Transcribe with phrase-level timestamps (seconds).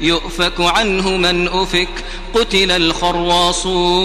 [0.00, 2.04] يؤفك عنه من أفك.
[2.38, 3.98] قتل الخراصون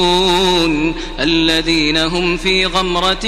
[1.20, 3.26] الذين هم في غمرة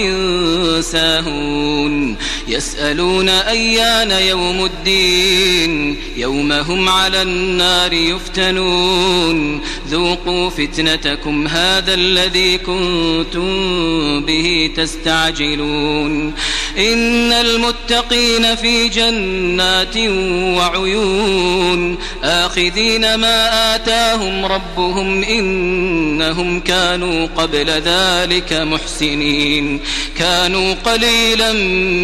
[0.82, 2.18] ساهون.
[2.48, 5.98] يسألون أيان يوم الدين.
[6.18, 9.62] يوم هم على النار يفتنون.
[9.90, 13.46] ذوقوا فتنتكم هذا الذي كنتم
[14.22, 16.34] به تستعجلون.
[16.78, 19.98] إن المتقين في جنات
[20.58, 21.98] وعيون.
[22.24, 29.82] آخذين ما آتاهم ربهم إنهم كانوا قبل ذلك محسنين
[30.18, 31.54] كانوا قليلا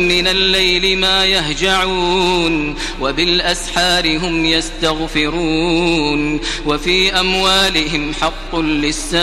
[0.08, 9.22] من الليل ما يهجعون وبالأسحار هم يستغفرون وفي أموالهم حق للسائل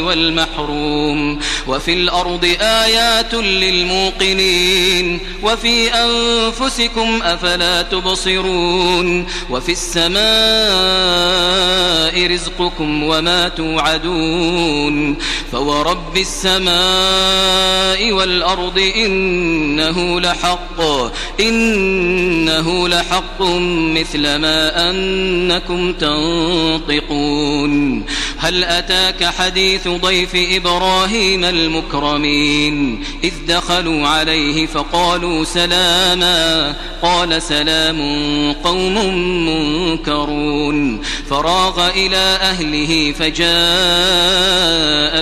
[0.00, 11.41] والمحروم وفي الأرض آيات للموقنين وفي أنفسكم أفلا تبصرون وفي السماء
[12.26, 15.16] رزقكم وما توعدون
[15.52, 20.80] فورب السماء والأرض إنه لحق
[21.40, 23.42] إنه لحق
[23.96, 27.72] مثل ما أنكم تنطقون.
[28.38, 38.02] هل أتاك حديث ضيف إبراهيم المكرمين؟ إذ دخلوا عليه فقالوا سلاما قال سلام
[38.52, 39.14] قوم
[39.48, 41.02] منكرون.
[41.32, 43.52] فراغ إلى أهله فجاء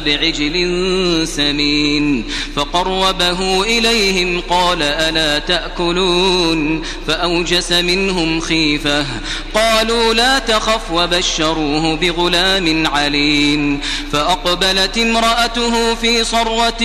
[0.01, 2.25] بعجل سمين
[2.57, 9.07] فقربه إليهم قال ألا تأكلون فأوجس منهم خيفة
[9.55, 13.81] قالوا لا تخف وبشروه بغلام عليم
[14.13, 16.83] فأقبلت امرأته في صرة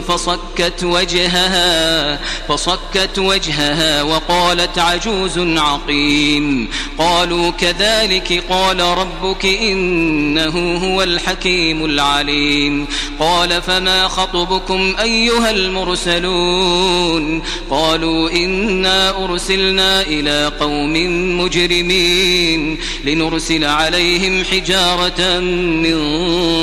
[0.00, 8.17] فصكت وجهها فصكت وجهها وقالت عجوز عقيم قالوا كذلك
[8.50, 12.86] قال ربك إنه هو الحكيم العليم.
[13.18, 20.92] قال فما خطبكم أيها المرسلون؟ قالوا إنا أرسلنا إلى قوم
[21.40, 25.98] مجرمين لنرسل عليهم حجارة من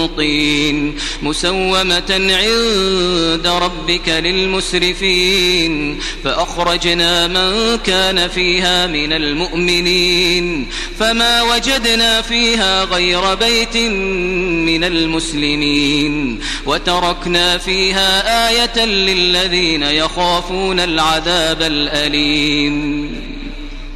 [0.08, 6.00] طين مسومة عند ربك للمسرفين.
[6.24, 10.68] فأخرجنا من كان فيها من المؤمنين.
[11.00, 23.35] فما وجدنا فيها غير بيت من المسلمين وتركنا فيها آية للذين يخافون العذاب الأليم.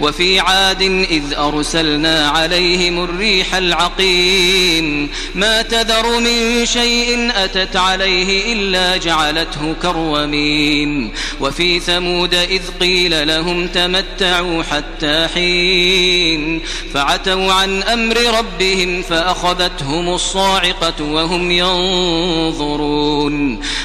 [0.00, 5.10] وفي عاد إذ أرسلنا عليهم الريح العقيم.
[5.34, 14.62] ما تذر من شيء أتت عليه إلا جعلته كرومين وفي ثمود إذ قيل لهم تمتعوا
[14.62, 16.60] حتى حين.
[16.94, 22.98] فعتوا عن أمر ربهم فأخذتهم الصاعقة وهم ينظرون.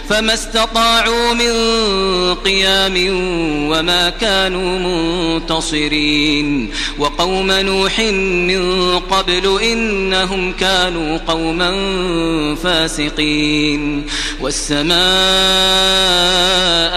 [0.09, 1.53] فما استطاعوا من
[2.35, 2.93] قيام
[3.71, 6.02] وما كانوا منتصرين.
[6.03, 6.69] المرسلين
[6.99, 11.71] وقوم نوح من قبل إنهم كانوا قوما
[12.55, 14.03] فاسقين.
[14.41, 14.93] والسماء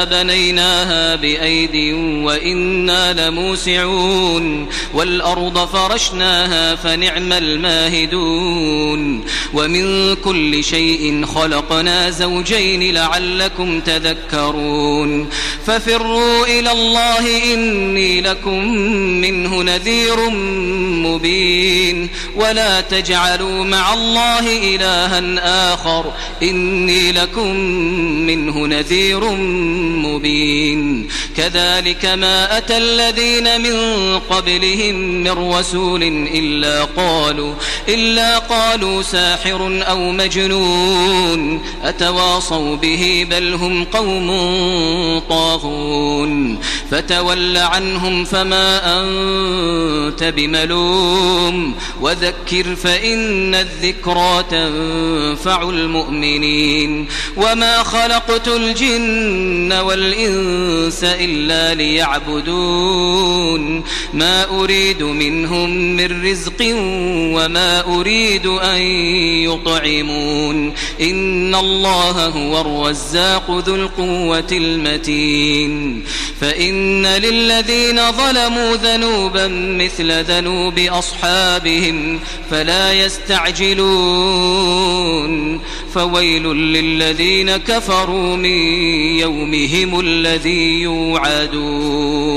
[0.05, 4.67] بنيناها بأيد وإنا لموسعون.
[4.95, 9.25] والأرض فرشناها فنعم الماهدون.
[9.55, 15.29] ومن كل شيء خلقنا زوجين لعلكم تذكرون.
[15.67, 20.31] ففروا إلى الله إني لكم منه نذير
[21.07, 22.09] مبين.
[22.37, 26.13] ولا تجعلوا مع الله إلها آخر.
[26.43, 27.57] إني لكم
[28.27, 29.31] منه نذير
[30.05, 31.09] مبين.
[31.37, 33.77] كذلك ما أتى الذين من
[34.19, 36.03] قبلهم من رسول
[36.35, 37.55] إلا قالوا
[37.89, 41.63] إلا قالوا ساحر أو مجنون.
[41.85, 44.29] أتواصوا به بل هم قوم
[45.29, 46.59] طاغون.
[46.91, 61.75] فتول عنهم فما أنت بملوم وذكر فإن الذكرى تنفع المؤمنين وما خلقت الجن والإنس إلا
[61.75, 62.97] ليعبدون
[64.15, 66.75] ما أريد منهم من رزق
[67.37, 68.81] وما أريد أن
[69.43, 76.05] يطعمون إن الله هو الرزاق ذو القوة المتين
[76.41, 82.21] فإن للذين ظلموا ذنوبا مثل ذنوب أصحابهم
[82.51, 83.87] فلا يستعجلون.
[85.95, 88.59] فويل للذين كفروا من
[89.19, 92.37] يومهم الذي يوعدون.